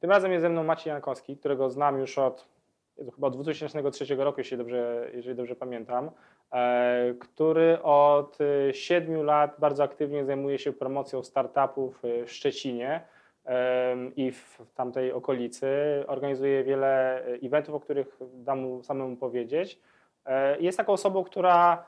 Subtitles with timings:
[0.00, 2.48] Tym razem jest ze mną Maciej Jankowski, którego znam już od
[3.14, 6.10] chyba od 2003 roku, jeśli dobrze, jeżeli dobrze pamiętam,
[6.52, 13.00] e, który od e, siedmiu lat bardzo aktywnie zajmuje się promocją startupów e, w Szczecinie
[14.16, 15.66] i w tamtej okolicy.
[16.06, 19.80] Organizuje wiele eventów, o których dam mu samemu powiedzieć.
[20.60, 21.86] Jest taką osobą, która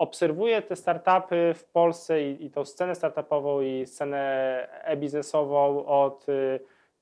[0.00, 4.22] obserwuje te startupy w Polsce i, i tą scenę startupową i scenę
[4.84, 6.26] e-biznesową od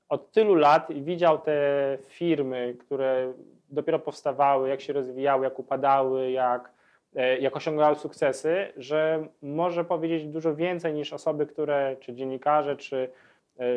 [0.09, 3.33] od tylu lat widział te firmy, które
[3.71, 6.73] dopiero powstawały, jak się rozwijały, jak upadały, jak,
[7.17, 13.11] e, jak osiągały sukcesy, że może powiedzieć dużo więcej niż osoby, które, czy dziennikarze, czy,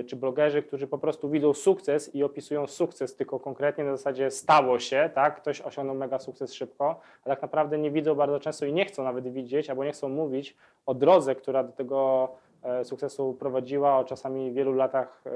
[0.07, 4.79] czy blogerzy, którzy po prostu widzą sukces i opisują sukces tylko konkretnie na zasadzie stało
[4.79, 8.73] się, tak, ktoś osiągnął mega sukces szybko, a tak naprawdę nie widzą bardzo często i
[8.73, 12.29] nie chcą nawet widzieć, albo nie chcą mówić o drodze, która do tego
[12.63, 15.31] E, sukcesu prowadziła, o czasami wielu latach e,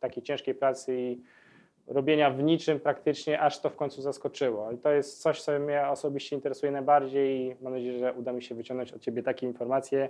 [0.00, 1.22] takiej ciężkiej pracy i
[1.86, 4.72] robienia w niczym praktycznie, aż to w końcu zaskoczyło.
[4.72, 8.42] I to jest coś, co mnie osobiście interesuje najbardziej i mam nadzieję, że uda mi
[8.42, 10.08] się wyciągnąć od Ciebie takie informacje.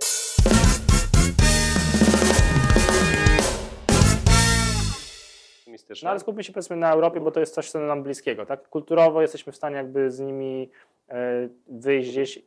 [6.03, 8.45] No ale skupmy się powiedzmy na Europie, bo to jest coś, co nam bliskiego.
[8.45, 8.69] Tak?
[8.69, 10.69] Kulturowo jesteśmy w stanie jakby z nimi
[11.09, 12.39] e, wyjść gdzieś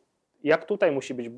[0.45, 1.29] jak tutaj musi być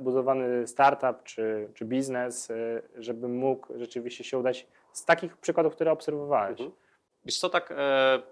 [0.00, 5.92] budowany startup czy, czy biznes, y, żeby mógł rzeczywiście się udać z takich przykładów, które
[5.92, 6.50] obserwowałeś?
[6.50, 6.70] Mhm.
[7.24, 8.22] Wiesz co, tak e,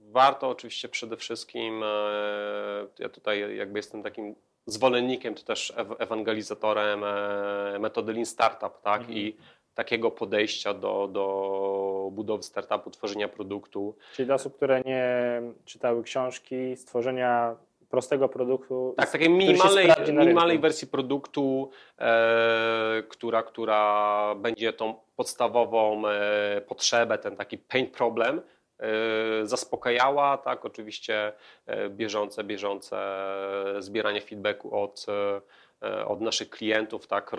[0.00, 4.34] warto oczywiście przede wszystkim, e, ja tutaj jakby jestem takim
[4.66, 9.00] zwolennikiem, czy też ewangelizatorem e, metody Lean Startup, tak?
[9.00, 9.18] Mhm.
[9.18, 9.36] I
[9.76, 13.94] takiego podejścia do, do budowy startupu, tworzenia produktu.
[14.14, 17.56] Czyli dla osób, które nie czytały książki, stworzenia
[17.90, 18.94] prostego produktu.
[18.96, 27.36] Tak, takiej minimalnej, minimalnej wersji produktu, e, która, która będzie tą podstawową e, potrzebę, ten
[27.36, 28.40] taki pain problem
[28.78, 28.86] e,
[29.46, 31.32] zaspokajała, tak, oczywiście
[31.66, 32.96] e, bieżące, bieżące
[33.78, 35.40] zbieranie feedbacku od E,
[36.06, 37.32] od naszych klientów, tak,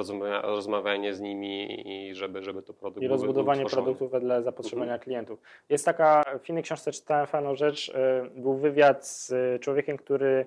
[0.43, 5.03] rozmawianie z nimi i żeby, żeby to produkt I rozbudowanie był produktów wedle zapotrzebowania mhm.
[5.03, 5.39] klientów.
[5.69, 10.45] Jest taka, w innej książce czytałem fajną rzecz, e, był wywiad z człowiekiem, który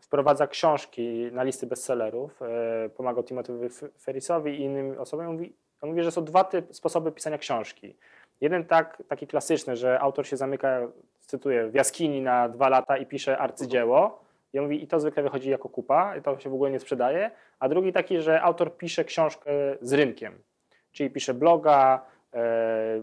[0.00, 5.26] wprowadza książki na listy bestsellerów, e, pomagał Timothy'owi Ferrisowi i innym osobom.
[5.26, 7.96] On mówi, on mówi, że są dwa typy, sposoby pisania książki.
[8.40, 10.88] Jeden tak, taki klasyczny, że autor się zamyka,
[11.20, 15.22] cytuję, w jaskini na dwa lata i pisze arcydzieło, i on mówi, i to zwykle
[15.22, 17.30] wychodzi jako kupa, i to się w ogóle nie sprzedaje.
[17.58, 19.50] A drugi taki, że autor pisze książkę
[19.80, 20.38] z rynkiem,
[20.92, 23.02] czyli pisze bloga, e,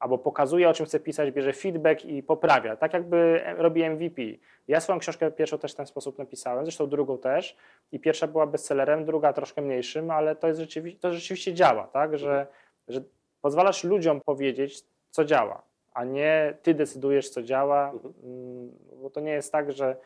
[0.00, 2.76] albo pokazuje, o czym chce pisać, bierze feedback i poprawia.
[2.76, 4.22] Tak jakby robi MVP.
[4.68, 7.56] Ja swoją książkę pierwszą też w ten sposób napisałem, zresztą drugą też.
[7.92, 12.18] I pierwsza była bestsellerem, druga troszkę mniejszym, ale to, jest rzeczywiście, to rzeczywiście działa, tak?
[12.18, 12.46] Że,
[12.88, 13.02] że
[13.40, 15.62] pozwalasz ludziom powiedzieć, co działa,
[15.94, 18.14] a nie ty decydujesz, co działa, mhm.
[18.24, 18.70] mm,
[19.02, 19.96] bo to nie jest tak, że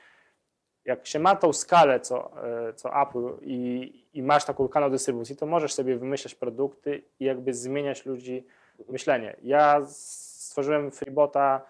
[0.90, 2.30] jak się ma tą skalę, co,
[2.68, 7.24] e, co Apple i, i masz taką kanał dystrybucji, to możesz sobie wymyślać produkty i
[7.24, 8.46] jakby zmieniać ludzi
[8.88, 9.36] myślenie.
[9.42, 11.60] Ja stworzyłem FreeBota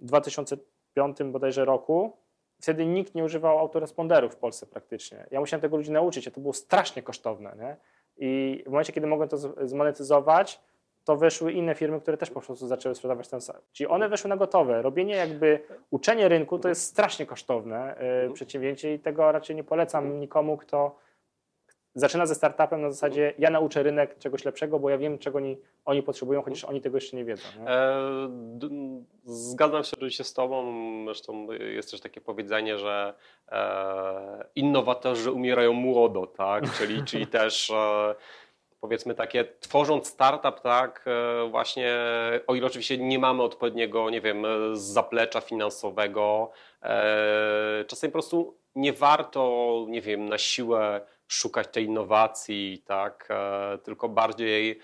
[0.00, 2.16] w 2005 bodajże roku.
[2.60, 5.26] Wtedy nikt nie używał autoresponderów w Polsce praktycznie.
[5.30, 7.56] Ja musiałem tego ludzi nauczyć, a to było strasznie kosztowne.
[7.58, 7.76] Nie?
[8.18, 10.60] I w momencie, kiedy mogłem to zmonetyzować,
[11.06, 13.56] to weszły inne firmy, które też po prostu zaczęły sprzedawać ten sam.
[13.72, 14.82] Czyli one weszły na gotowe.
[14.82, 17.96] Robienie jakby, uczenie rynku to jest strasznie kosztowne
[18.28, 20.96] y, przedsięwzięcie i tego raczej nie polecam nikomu, kto
[21.94, 25.56] zaczyna ze startupem na zasadzie ja nauczę rynek czegoś lepszego, bo ja wiem, czego oni,
[25.84, 27.42] oni potrzebują, chociaż oni tego jeszcze nie wiedzą.
[27.60, 27.68] Nie?
[27.68, 28.18] E,
[29.24, 30.74] zgadzam się oczywiście z Tobą.
[31.04, 33.14] Zresztą jest też takie powiedzenie, że
[33.48, 36.72] e, innowatorzy umierają młodo, tak?
[36.72, 38.14] Czyli, czyli też e,
[38.80, 41.98] powiedzmy takie, tworząc startup, tak, e, właśnie,
[42.46, 46.50] o ile oczywiście nie mamy odpowiedniego, nie wiem, zaplecza finansowego,
[46.82, 53.78] e, czasem po prostu nie warto, nie wiem, na siłę szukać tej innowacji, tak, e,
[53.78, 54.80] tylko bardziej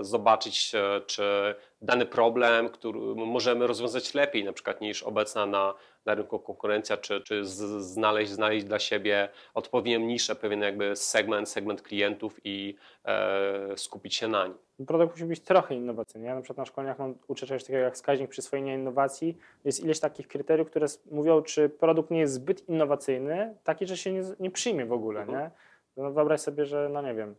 [0.00, 0.72] zobaczyć,
[1.06, 5.74] czy dany problem, który możemy rozwiązać lepiej, na przykład niż obecna na
[6.06, 11.82] na rynku konkurencja, czy, czy znaleźć, znaleźć dla siebie odpowiednią niszę, pewien jakby segment, segment
[11.82, 14.56] klientów i e, skupić się na nim.
[14.86, 16.26] Produkt musi być trochę innowacyjny.
[16.26, 19.38] Ja na przykład na szkoleniach mam, uczę czegoś takiego jak wskaźnik przyswojenia innowacji.
[19.64, 24.12] Jest ileś takich kryteriów, które mówią, czy produkt nie jest zbyt innowacyjny, taki, że się
[24.12, 25.20] nie, nie przyjmie w ogóle.
[25.20, 25.38] Mhm.
[25.38, 25.50] Nie?
[25.96, 27.34] No wyobraź sobie, że no nie wiem,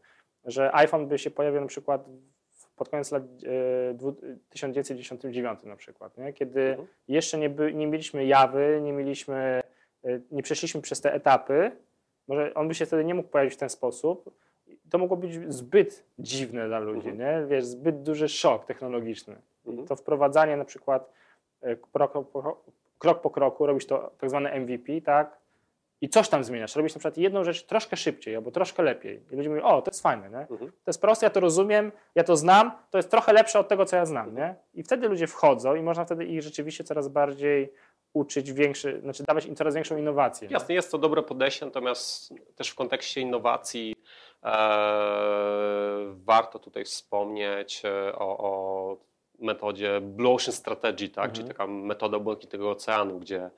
[0.46, 2.10] że iPhone by się pojawił na przykład
[2.76, 3.24] pod koniec lat
[4.50, 6.34] 1999 e, na przykład, nie?
[6.34, 6.88] kiedy mhm.
[7.08, 9.62] jeszcze nie, by, nie mieliśmy jawy, nie mieliśmy,
[10.04, 11.72] e, nie przeszliśmy przez te etapy,
[12.28, 14.34] może on by się wtedy nie mógł pojawić w ten sposób,
[14.90, 17.18] to mogło być zbyt dziwne dla ludzi, Mhm.
[17.18, 17.48] nie?
[17.48, 19.36] Wiesz, zbyt duży szok technologiczny.
[19.66, 19.88] Mhm.
[19.88, 21.14] To wprowadzanie na przykład
[21.62, 22.62] e, krok po,
[23.00, 25.43] krok po kroku, robisz to tak zwane MVP, tak?
[26.04, 26.76] I coś tam zmieniasz.
[26.76, 29.24] Robisz na przykład jedną rzecz troszkę szybciej albo troszkę lepiej.
[29.32, 30.38] I ludzie mówią, o, to jest fajne, nie?
[30.38, 30.72] Mhm.
[30.72, 33.86] To jest proste, ja to rozumiem, ja to znam, to jest trochę lepsze od tego,
[33.86, 34.56] co ja znam, nie?
[34.74, 37.74] I wtedy ludzie wchodzą i można wtedy ich rzeczywiście coraz bardziej
[38.14, 40.48] uczyć większy, znaczy dawać im coraz większą innowację.
[40.48, 40.54] nie?
[40.54, 43.96] Jasne, jest to dobre podejście, natomiast też w kontekście innowacji
[44.44, 44.52] e,
[46.26, 48.98] warto tutaj wspomnieć e, o, o
[49.44, 51.26] metodzie Blue Ocean Strategy, tak?
[51.26, 51.34] Mhm.
[51.36, 53.50] czyli taka metoda błękitnego oceanu, gdzie e,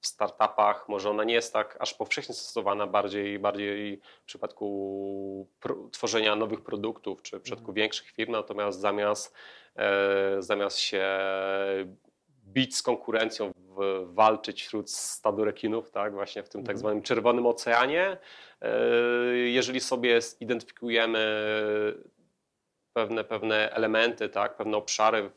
[0.00, 5.46] w startupach może ona nie jest tak aż powszechnie stosowana, bardziej, bardziej w przypadku
[5.92, 7.74] tworzenia nowych produktów, czy w przypadku Mhm.
[7.74, 9.34] większych firm, natomiast zamiast,
[9.76, 11.08] e, zamiast się
[12.46, 13.50] bić z konkurencją,
[14.04, 16.78] walczyć wśród stadu rekinów, tak, właśnie w tym tak Mhm.
[16.78, 18.16] zwanym czerwonym oceanie.
[18.62, 18.68] E,
[19.36, 21.20] Jeżeli sobie zidentyfikujemy
[22.92, 25.30] pewne, pewne elementy, tak, pewne obszary,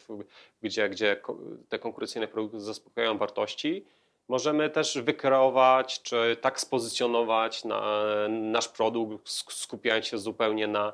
[0.62, 1.22] gdzie, gdzie
[1.70, 3.86] te konkurencyjne produkty zaspokajają wartości,
[4.28, 7.82] możemy też wykreować, czy tak spozycjonować na,
[8.30, 10.94] nasz produkt, sk- skupiając się zupełnie na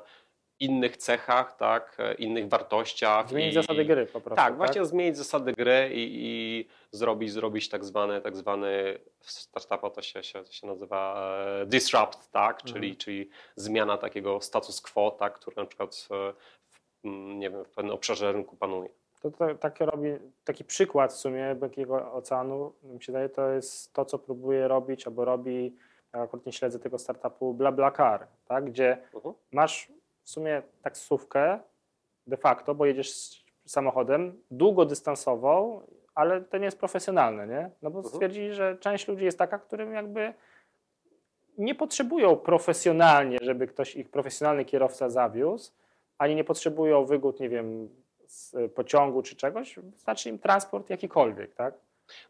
[0.62, 3.28] innych cechach, tak, e, innych wartościach.
[3.28, 4.36] Zmienić i- zasady gry po prostu.
[4.44, 9.90] tak, właśnie zmienić zasady gry i, i zrobić, zrobić tak zwany, tak zwany w startupa
[9.90, 11.30] to się, się, to się nazywa
[11.62, 12.62] e, disrupt, tak?
[12.62, 12.96] Czyli, Mhm.
[12.96, 15.34] czyli zmiana takiego status quo, tak?
[15.34, 16.34] który na przykład w,
[17.38, 18.88] nie wiem, w pewnym obszarze rynku panuje.
[19.22, 20.08] To, to tak robi,
[20.44, 25.06] taki przykład w sumie Wielkiego Oceanu, mi się daje, to jest to, co próbuje robić
[25.06, 25.76] albo robi,
[26.14, 28.64] ja akurat nie śledzę tego startupu, BlaBlaCar, tak?
[28.64, 29.34] gdzie Mhm.
[29.52, 29.88] masz
[30.24, 31.58] w sumie taksówkę
[32.26, 35.80] de facto, bo jedziesz samochodem długodystansową,
[36.14, 37.70] ale to nie jest profesjonalne, nie?
[37.82, 38.14] No bo Mhm.
[38.14, 40.34] stwierdzili, że część ludzi jest taka, którym jakby
[41.58, 45.72] nie potrzebują profesjonalnie, żeby ktoś ich profesjonalny kierowca zawiózł,
[46.18, 47.88] ani nie potrzebują wygód, nie wiem,
[48.26, 51.74] z pociągu czy czegoś, wystarczy im transport jakikolwiek, tak?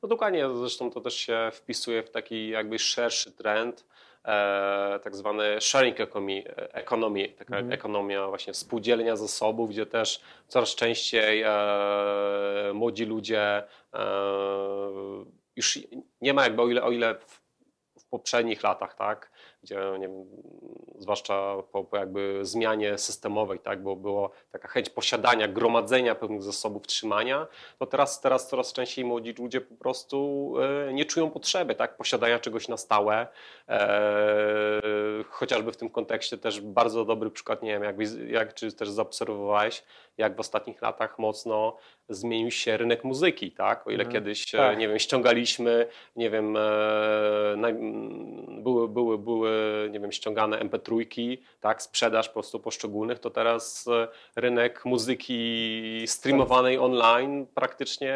[0.03, 3.85] No dokładnie, zresztą to też się wpisuje w taki jakby szerszy trend,
[4.25, 7.73] e, tak zwany sharing economy, economy taka Mhm.
[7.73, 11.53] ekonomia właśnie współdzielenia zasobów, gdzie też coraz częściej e,
[12.75, 13.63] młodzi ludzie
[13.95, 14.05] e,
[15.57, 15.79] już
[16.21, 17.41] nie ma jakby o ile, o ile w,
[17.99, 19.32] w poprzednich latach, tak,
[19.63, 20.27] gdzie nie wiem,
[20.99, 26.87] zwłaszcza po, po jakby zmianie systemowej, tak, bo było taka chęć posiadania, gromadzenia pewnych zasobów,
[26.87, 27.47] trzymania,
[27.79, 30.55] to teraz, teraz coraz częściej młodzi ludzie po prostu
[30.89, 33.27] e, nie czują potrzeby tak, posiadania czegoś na stałe.
[33.69, 34.83] E,
[35.29, 39.85] chociażby w tym kontekście też bardzo dobry przykład, nie wiem, jakbyś, jak czy też zaobserwowałeś,
[40.19, 41.77] jak w ostatnich latach mocno
[42.15, 43.87] zmienił się rynek muzyki, tak?
[43.87, 44.13] O ile Mhm.
[44.13, 44.79] kiedyś, e, Tak.
[44.79, 45.87] nie wiem, ściągaliśmy,
[46.17, 46.61] nie wiem, e,
[47.57, 47.75] naj,
[48.63, 49.51] były, były, były,
[49.93, 51.83] nie wiem, ściągane MP3, tak?
[51.83, 58.15] Sprzedaż po prostu poszczególnych, to teraz e, rynek muzyki streamowanej online praktycznie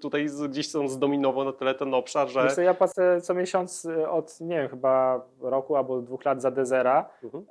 [0.00, 2.48] tutaj gdzieś tam zdominował na tyle ten obszar, że...
[2.50, 7.08] Co, ja płacę co miesiąc od, nie wiem, chyba roku albo dwóch lat za Dezera,
[7.22, 7.44] Mhm.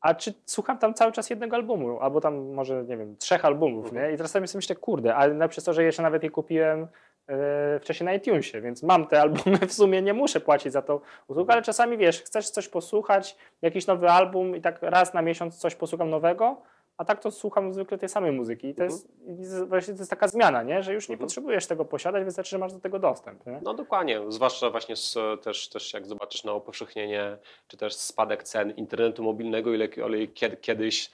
[0.00, 3.84] A czy słucham tam cały czas jednego albumu, albo tam może, nie wiem, trzech albumów,
[3.86, 4.06] Mhm.
[4.08, 4.14] nie?
[4.14, 6.86] I teraz sobie myślę, kurde, ale na przez to, że jeszcze nawet je kupiłem
[7.28, 11.00] e, wcześniej na iTunesie, więc mam te albumy, w sumie nie muszę płacić za tą
[11.28, 15.58] usługę, ale czasami, wiesz, chcesz coś posłuchać, jakiś nowy album i tak raz na miesiąc
[15.58, 16.62] coś posłucham nowego,
[16.98, 18.66] a tak to słucham zwykle tej samej muzyki.
[18.68, 19.08] I to, jest,
[19.40, 20.82] i z- właśnie to jest taka zmiana, nie?
[20.82, 21.26] że już nie Mhm.
[21.26, 23.46] potrzebujesz tego posiadać, wystarczy, że masz do tego dostęp.
[23.46, 23.60] Nie?
[23.62, 27.38] No dokładnie, zwłaszcza właśnie z, też, też jak zobaczysz na upowszechnienie,
[27.68, 31.10] czy też spadek cen internetu mobilnego, ile, ile kiedy, kiedyś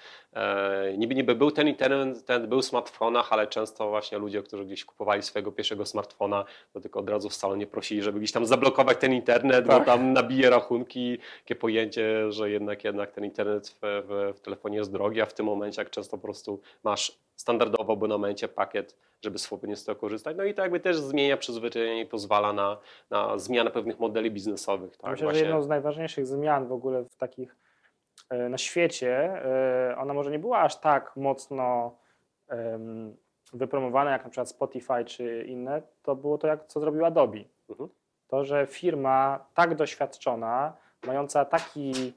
[0.99, 4.85] niby, niby był ten internet, ten był w smartfonach, ale często właśnie ludzie, którzy gdzieś
[4.85, 8.99] kupowali swojego pierwszego smartfona, to tylko od razu w salonie prosili, żeby gdzieś tam zablokować
[8.99, 9.79] ten internet, Tak.
[9.79, 14.77] bo tam nabije rachunki, takie pojęcie, że jednak, jednak ten internet w, w, w telefonie
[14.79, 18.97] jest drogi, a w tym momencie jak często po prostu masz standardowo w abonamencie pakiet,
[19.23, 20.37] żeby swobodnie z tego korzystać.
[20.37, 22.79] No i to jakby też zmienia przyzwyczajenie i pozwala na,
[23.11, 24.97] na zmianę pewnych modeli biznesowych.
[24.97, 25.11] Tak?
[25.11, 27.64] Myślę, że jedną z najważniejszych zmian w ogóle w takich e,
[28.49, 29.43] na świecie,
[29.91, 31.97] e, ona może nie była aż tak mocno
[33.53, 37.39] wypromowana jak na przykład Spotify czy inne, to było to, jak, co zrobił Adobe.
[37.71, 37.89] Mhm.
[38.29, 40.73] To, że firma tak doświadczona,
[41.07, 42.13] mająca taki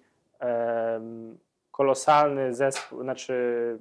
[1.71, 3.79] kolosalny zespół, znaczy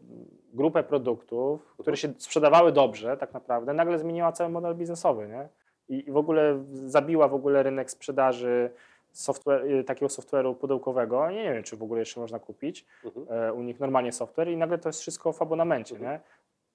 [0.52, 5.49] grupę produktów, które się sprzedawały dobrze tak naprawdę, nagle zmieniła cały model biznesowy, nie?
[5.88, 8.71] I i w ogóle zabiła w ogóle rynek sprzedaży
[9.20, 11.30] software, y, takiego software'u pudełkowego.
[11.30, 13.26] Nie wiem, czy w ogóle jeszcze można kupić Mhm.
[13.30, 16.12] e, u nich normalnie software i nagle to jest wszystko w abonamencie, Mhm.
[16.12, 16.20] nie?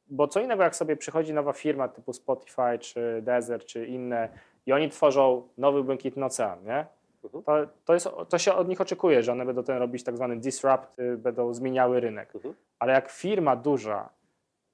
[0.07, 4.29] Bo co innego, jak sobie przychodzi nowa firma typu Spotify, czy Deezer, czy inne
[4.65, 6.85] i oni tworzą nowy Błękitny Ocean, nie?
[7.23, 7.43] Mhm.
[7.43, 7.53] To,
[7.85, 10.99] to, jest, to się od nich oczekuje, że one będą ten robić tak zwany disrupt,
[10.99, 12.35] y, będą zmieniały rynek.
[12.35, 12.53] Mhm.
[12.79, 14.09] Ale jak firma duża,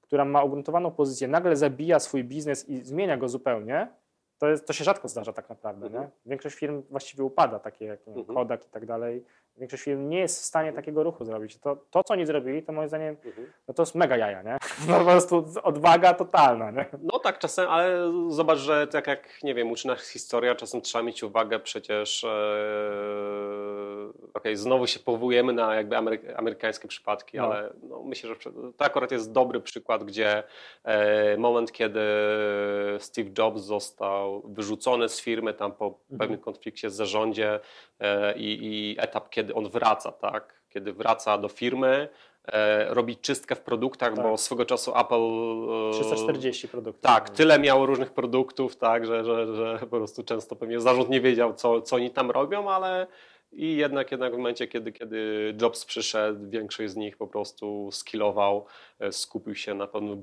[0.02, 3.88] która ma ugruntowaną pozycję, nagle zabija swój biznes i zmienia go zupełnie,
[4.38, 5.86] to, jest, to się rzadko zdarza tak naprawdę.
[5.86, 6.04] Mhm.
[6.04, 6.10] Nie?
[6.26, 8.36] Większość firm właściwie upada, takie jak nie Mhm.
[8.36, 9.24] Kodak i tak dalej.
[9.56, 11.58] Większość firm nie jest w stanie takiego ruchu zrobić.
[11.58, 13.46] To, to co oni zrobili, to moim zdaniem Mhm.
[13.68, 14.56] no to jest mega jaja, nie?
[14.88, 16.86] No po prostu odwaga totalna, nie?
[17.02, 21.04] No tak, czasem, ale zobacz, że tak jak, nie wiem, uczy nas historia, czasem trzeba
[21.04, 22.28] mieć uwagę przecież, e,
[24.34, 27.44] okej, znowu się powołujemy na jakby amery- amerykańskie przypadki, No.
[27.44, 30.42] ale no, myślę, że to akurat jest dobry przykład, gdzie
[30.84, 32.00] e, moment, kiedy
[32.98, 36.18] Steve Jobs został wyrzucony z firmy tam po Mhm.
[36.18, 37.60] pewnym konflikcie z zarządzie
[38.00, 40.54] e, i, i etap, kiedy on wraca, tak?
[40.68, 42.08] Kiedy wraca do firmy,
[42.52, 44.24] e, robi czystkę w produktach, Tak.
[44.24, 45.22] bo swego czasu Apple...
[45.90, 47.02] e, 340 produktów.
[47.02, 51.20] tak, tyle miało różnych produktów, tak, że, że, że po prostu często pewnie zarząd nie
[51.20, 53.06] wiedział, co, co oni tam robią, ale
[53.52, 58.66] i jednak, jednak w momencie, kiedy, kiedy Jobs przyszedł, większość z nich po prostu skillował,
[59.00, 60.18] e, skupił się na, pewnych,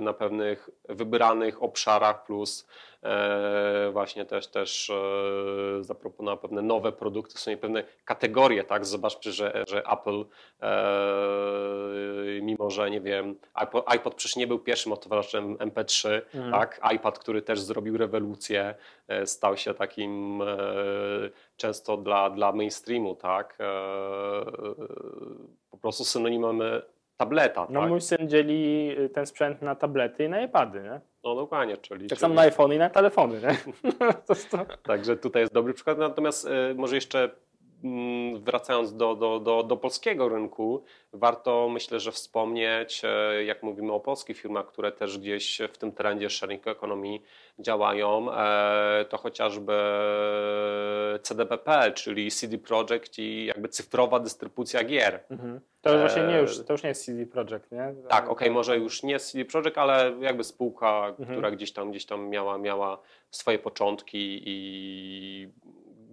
[0.00, 2.66] na pewnych wybranych obszarach, plus
[2.99, 2.99] e,
[3.92, 9.82] właśnie też, też e, zaproponował pewne nowe produkty, są pewne kategorie, tak, zobaczmy, że, że
[9.92, 10.24] Apple
[10.62, 16.52] e, mimo, że nie wiem, iPod, iPod przecież nie był pierwszym odtwarzaczem MP3, Mhm.
[16.52, 18.74] tak, iPad, który też zrobił rewolucję,
[19.08, 20.46] e, stał się takim e,
[21.56, 23.64] często dla, dla mainstreamu, tak, e,
[25.70, 26.82] po prostu synonimem e,
[27.20, 31.00] tableta, No tak, mój syn dzieli y, ten sprzęt na tablety i na iPady, nie?
[31.24, 32.00] no dokładnie, czyli...
[32.00, 33.56] Tak czyli samo na iPhony i na telefony, nie?
[34.26, 34.66] to, to.
[34.82, 35.98] Także tutaj jest dobry przykład.
[35.98, 37.30] Natomiast e, może jeszcze
[38.40, 40.82] wracając do, do, do, do polskiego rynku,
[41.12, 45.92] warto myślę, że wspomnieć, e, jak mówimy o polskich firmach, które też gdzieś w tym
[45.92, 47.18] trendzie sharing economy
[47.58, 49.72] działają, e, to chociażby
[51.22, 55.20] CDPP, czyli CD Projekt i jakby cyfrowa dystrybucja gier.
[55.30, 55.60] Mhm.
[55.82, 57.94] To już właśnie nie, Eee, już, to już nie jest CD Projekt, nie?
[58.08, 61.28] Tak, okej, może już nie CD Projekt, ale jakby spółka, Mhm.
[61.30, 62.98] która gdzieś tam, gdzieś tam miała, miała
[63.30, 65.48] swoje początki i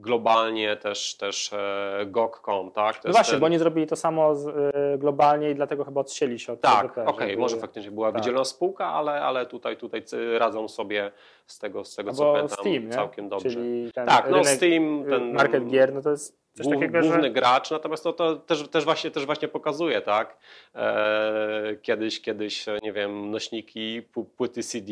[0.07, 2.99] globalnie też, też e, GOG.com, tak?
[2.99, 6.39] To No właśnie, ten- bo oni zrobili to samo y, globalnie i dlatego chyba odcięli
[6.39, 8.21] się od Tak, CDP, okej, żeby- może faktycznie była tak.
[8.21, 10.03] wydzielona spółka, ale, ale tutaj, tutaj
[10.37, 11.11] radzą sobie
[11.45, 12.91] z tego, z tego co Albo pamiętam Steam, nie?
[12.91, 13.49] całkiem dobrze.
[13.49, 17.23] Czyli ten tak, no Steam, y, ten market gier, no to jest coś takiego, główny
[17.23, 17.29] że...
[17.29, 20.37] gracz, natomiast to, to też, też, właśnie, też właśnie pokazuje, tak?
[20.75, 24.01] E, kiedyś, kiedyś, e, nie wiem, nośniki,
[24.37, 24.91] płyty CD.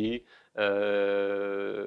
[0.58, 1.86] E,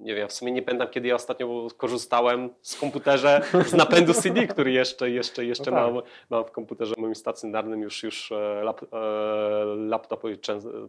[0.00, 4.46] nie wiem, w sumie nie pamiętam, kiedy ja ostatnio korzystałem z komputerze z napędu CD,
[4.46, 5.94] który jeszcze, jeszcze, jeszcze No tak.
[5.94, 8.96] mam, mam w komputerze moim stacjonarnym, już, już e, lap, e,
[9.76, 10.36] laptopy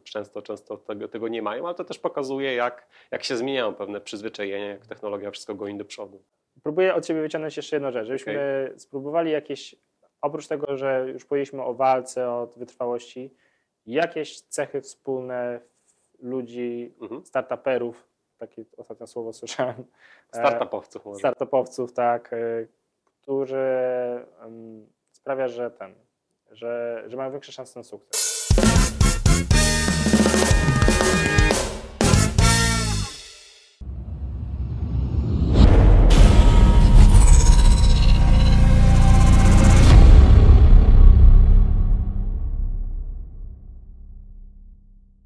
[0.04, 4.02] często, często, tego, tego nie mają, ale to też pokazuje, jak, jak się zmieniają pewne
[4.02, 6.22] przyzwyczajenia, jak technologia wszystko goni do przodu.
[6.64, 9.76] Próbuję od Ciebie wyciągnąć jeszcze jedną rzecz, żebyśmy spróbowali jakieś,
[10.22, 13.34] oprócz tego, że już powiedzieliśmy o walce, o wytrwałości,
[13.86, 15.60] jakieś cechy wspólne
[16.20, 17.26] ludzi, Mhm.
[17.26, 18.08] startuperów,
[18.38, 19.76] takie ostatnie słowo słyszałem,
[20.34, 21.20] e, Startupowców może.
[21.20, 22.38] startupowców, tak, e,
[23.22, 23.66] którzy
[25.12, 25.96] sprawia, że ten,
[26.52, 28.27] że, że mają większe szanse na sukces.